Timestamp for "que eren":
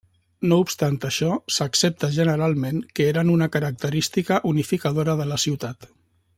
2.99-3.31